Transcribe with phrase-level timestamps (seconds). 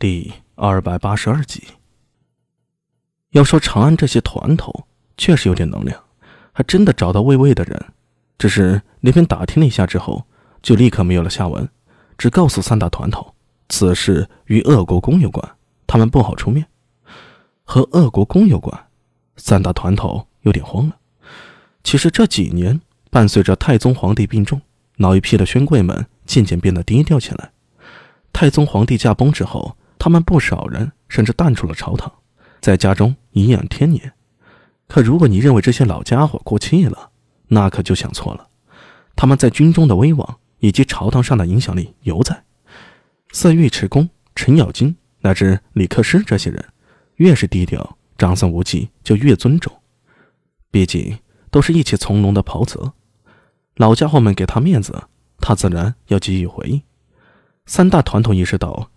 [0.00, 1.60] 第二百八十二集。
[3.30, 4.86] 要说长安这些团头
[5.16, 6.00] 确实有点能量，
[6.52, 7.86] 还真的找到魏魏的人，
[8.38, 10.24] 只是那边打听了一下之后，
[10.62, 11.68] 就立刻没有了下文，
[12.16, 13.34] 只告诉三大团头，
[13.68, 16.64] 此事与恶国公有关，他们不好出面。
[17.64, 18.86] 和恶国公有关，
[19.36, 20.96] 三大团头有点慌了。
[21.82, 22.80] 其实这几年，
[23.10, 24.62] 伴随着太宗皇帝病重，
[24.98, 27.50] 老一批的宣贵们渐渐变得低调起来。
[28.32, 32.12] 太宗皇帝驾崩之后，他们不少人甚至淡出了朝堂，
[32.60, 34.12] 在家中颐养天年。
[34.86, 37.10] 可如果你认为这些老家伙过气了，
[37.48, 38.48] 那可就想错了。
[39.16, 42.44] 他们在军中的威望以及朝堂上的影响力犹在。
[43.32, 46.64] 似尉迟恭、程咬金乃至李克师这些人，
[47.16, 49.72] 越是低调，长孙无忌就越尊重。
[50.70, 51.18] 毕竟
[51.50, 52.92] 都是一起从龙的袍泽，
[53.76, 55.04] 老家伙们给他面子，
[55.38, 56.80] 他自然要给予回应。
[57.66, 58.90] 三大团统意识到，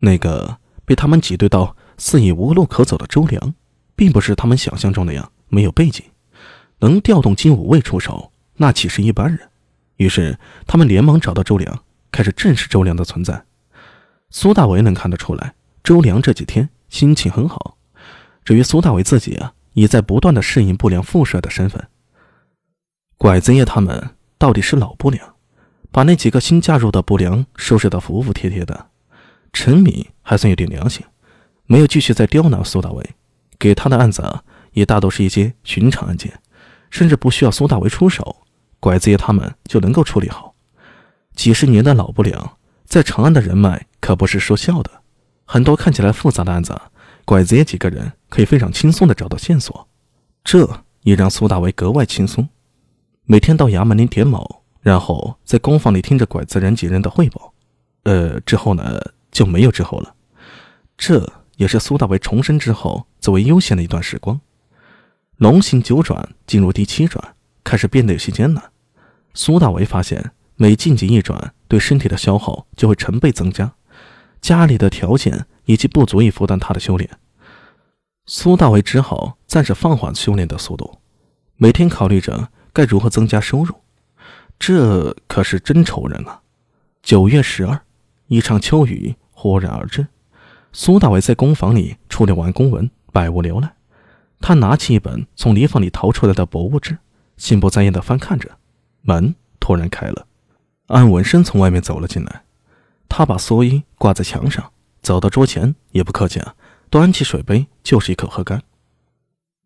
[0.00, 3.54] 那个被他们挤兑到肆意无路可走的周良，
[3.94, 6.04] 并不是他们想象中那样没有背景，
[6.80, 9.48] 能调动金五卫出手，那岂是一般人？
[9.96, 13.44] 于是他们连忙找到周良，开始正视周良的存在。
[14.30, 17.76] 苏大为能看得出来，周良这几天心情很好。
[18.44, 21.88] 至于苏大为自己啊，也在不断的适应不良副帅的身份。
[23.18, 25.34] 拐子爷他们到底是老不良。
[25.92, 28.89] 把那几个新加入的不良收拾得服服帖帖的，
[29.52, 31.04] 陈敏还算有点良心，
[31.66, 33.04] 没有继续再刁难苏大为，
[33.58, 34.22] 给他的案子
[34.72, 36.40] 也大都是一些寻常案件，
[36.90, 38.36] 甚至不需要苏大为出手，
[38.78, 40.54] 拐子爷他们就能够处理好。
[41.34, 44.90] 几十年的老不良，在长安的人脉可不是说笑的，
[45.44, 46.80] 很多看起来复杂的案子，
[47.24, 49.88] 拐子爷几个人可以非常轻松地找到线索，
[50.44, 52.48] 这也让苏大为格外轻松，
[53.24, 54.62] 每天到衙门里点卯。
[54.82, 57.52] 然后在工坊里听着拐子人几人的汇报，
[58.04, 58.98] 呃，之后呢
[59.30, 60.14] 就没有之后了。
[60.96, 64.40] 这也是苏大为重生之后最为悠闲的一段时光。
[65.36, 68.70] 龙行九转进入第七转，开始变得有些艰难。
[69.32, 73.72] 苏大为发现每晋级一转，对身体的消耗就会成倍增加，
[74.40, 77.08] 家里的条件以及不足以负担他的修炼。
[78.26, 80.98] 苏大为只好暂时放缓修炼的速度，
[81.56, 83.74] 每天考虑着该如何增加收入。
[84.58, 86.42] 这可是真愁人啊！
[87.02, 87.80] 九月十二，
[88.30, 90.06] 一场秋雨忽然而至。
[90.72, 93.74] 苏大伟在工房里处理完公文，百无聊赖。
[94.38, 96.96] 他拿起一本从泥房里掏出来的博物志，
[97.36, 98.48] 心不在焉地翻看着。
[99.02, 100.28] 门突然开了，
[100.86, 102.44] 安文生从外面走了进来。
[103.08, 104.70] 他把蓑衣挂在墙上，
[105.02, 106.54] 走到桌前，也不客气啊，
[106.88, 108.62] 端起水杯就是一口喝干。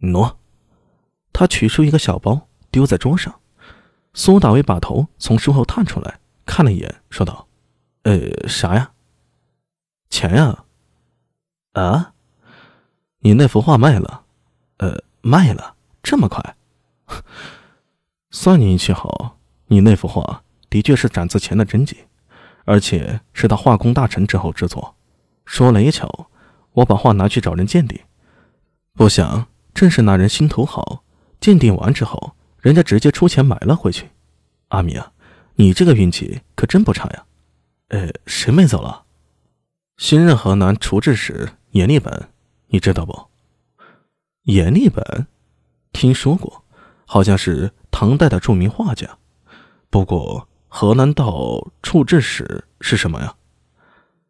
[0.00, 0.36] 喏，
[1.34, 3.34] 他取出一个小包，丢在桌上。
[4.14, 7.46] 苏大伟把头从书后探出来，看了一眼，说道
[8.04, 8.92] ：“呃，啥呀？
[10.08, 10.64] 钱呀？
[11.72, 12.14] 啊？
[13.18, 14.24] 你那幅画卖了？
[14.78, 15.74] 呃，卖了？
[16.02, 16.56] 这么快？
[18.30, 22.04] 算你运气好，你那幅画的确是展字前的真迹，
[22.64, 24.94] 而且是他画工大成之后制作。
[25.44, 26.28] 说来也巧，
[26.72, 27.98] 我把画拿去找人鉴定，
[28.94, 31.04] 不想正是那人心头好，
[31.40, 34.08] 鉴定完之后。”人家直接出钱买了回去，
[34.68, 35.12] 阿米啊，
[35.56, 37.26] 你这个运气可真不差呀！
[37.88, 39.04] 呃，谁没走了？
[39.96, 42.28] 新任河南处置使阎立本，
[42.68, 43.26] 你知道不？
[44.44, 45.26] 阎立本，
[45.92, 46.64] 听说过，
[47.06, 49.18] 好像是唐代的著名画家。
[49.90, 53.36] 不过河南道处置使是什么呀？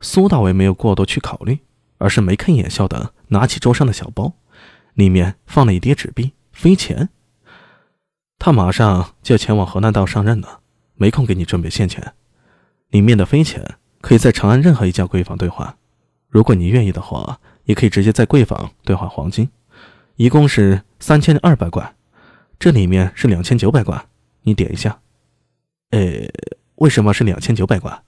[0.00, 1.58] 苏大伟没有过多去考虑，
[1.98, 4.34] 而是眉开眼笑的拿起桌上的小包，
[4.92, 7.08] 里面放了一叠纸币，飞钱。
[8.38, 10.60] 他马上就要前往河南道上任了，
[10.96, 12.12] 没空给你准备现钱。
[12.90, 15.76] 里面的飞钱可以在长安任何一家柜坊兑换，
[16.28, 19.50] 如果你愿意的话，也可以直接在柜坊兑换黄金，
[20.16, 21.94] 一共是三千二百贯。
[22.58, 24.06] 这里面是两千九百贯，
[24.42, 25.00] 你点一下。
[25.90, 26.00] 呃，
[26.76, 28.02] 为什么是两千九百贯？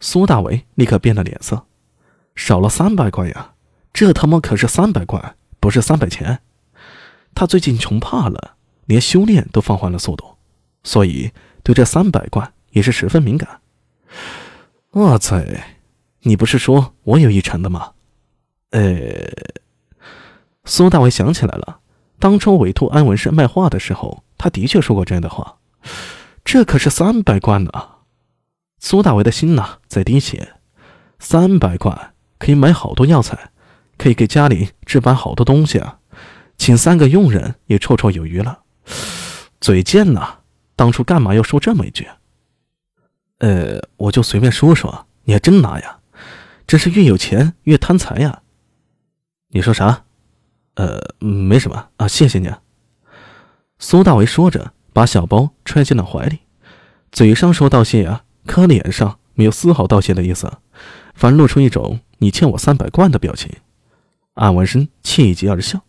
[0.00, 1.66] 苏大为立刻变了脸色，
[2.34, 3.54] 少了三百贯呀！
[3.92, 6.40] 这他妈可是三百贯，不是三百钱。
[7.34, 8.52] 他最近穷怕了。
[8.86, 10.36] 连修炼都放缓了速度，
[10.82, 11.32] 所以
[11.62, 13.62] 对这三百贯也是十分敏感。
[14.92, 15.64] 哇塞，
[16.20, 17.92] 你不是说我有一成的吗？
[18.70, 18.82] 呃，
[20.64, 21.78] 苏大伟想起来了，
[22.18, 25.58] 当初委托安文生卖画的时候，他的确说过这样的话。
[26.44, 27.70] 这可是三百贯呢！
[28.78, 30.54] 苏大伟的心呐在滴血。
[31.18, 33.50] 三百贯可以买好多药材，
[33.96, 35.98] 可以给家里置办好多东西啊，
[36.58, 38.60] 请三个佣人也绰绰有余了。
[39.60, 40.40] 嘴贱呐！
[40.76, 42.06] 当初干嘛要说这么一句？
[43.44, 45.98] 呃，我就随便说说，你还真拿呀？
[46.66, 48.40] 真是越有钱越贪财呀！
[49.50, 50.04] 你说啥？
[50.76, 52.48] 呃，没什么啊，谢谢你。
[52.48, 52.60] 啊
[53.78, 56.38] 苏大为说着，把小包揣进了怀里，
[57.12, 60.50] 嘴上说道谢呀，可脸上没有丝毫道谢的意思，
[61.12, 63.52] 反露出一种“你欠我三百贯”的表情。
[64.32, 65.82] 安文生气极而笑：“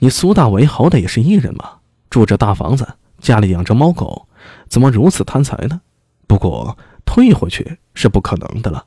[0.00, 2.88] 你苏大为好歹也是艺人嘛，住着大房子，
[3.18, 4.26] 家里养着猫狗，
[4.70, 5.82] 怎么如此贪财呢？
[6.30, 8.86] 不过退回去是不可能的了。”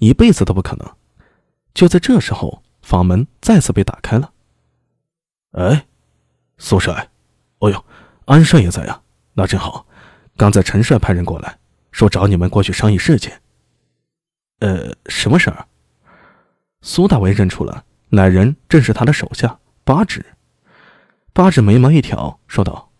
[0.00, 0.90] 一辈子都不可能。
[1.74, 4.32] 就在这时候，房门再次被打开了。
[5.50, 5.86] 哎，
[6.56, 7.10] 苏帅，
[7.58, 7.84] 哦呦，
[8.24, 9.02] 安帅也在呀，
[9.34, 9.86] 那正好。
[10.34, 11.58] 刚才陈帅派人过来，
[11.92, 13.30] 说找你们过去商议事情。
[14.60, 15.66] 呃，什么事儿？
[16.80, 20.24] 苏大为认出了来人正是他的手下八指。
[21.34, 22.90] 八指眉毛一挑，说道：“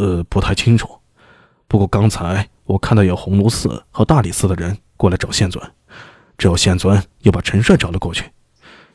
[0.00, 1.02] 呃，不太清楚。
[1.68, 5.64] 不过刚才我看到有鸿胪寺和大理寺的人过来找县尊。”
[6.38, 8.30] 之后县尊又把陈帅找了过去，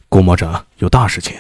[0.08, 1.36] 估摸着有大事情。